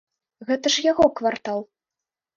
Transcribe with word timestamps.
Гэта 0.51 0.71
ж 0.75 0.85
яго 0.91 1.05
квартал. 1.19 1.59